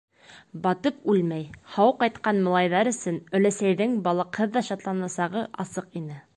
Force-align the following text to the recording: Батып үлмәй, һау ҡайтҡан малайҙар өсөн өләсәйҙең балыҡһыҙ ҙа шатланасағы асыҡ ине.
Батып 0.61 1.03
үлмәй, 1.13 1.43
һау 1.73 1.93
ҡайтҡан 1.99 2.41
малайҙар 2.47 2.91
өсөн 2.93 3.21
өләсәйҙең 3.41 3.95
балыҡһыҙ 4.09 4.59
ҙа 4.59 4.67
шатланасағы 4.73 5.49
асыҡ 5.67 5.99
ине. 6.03 6.23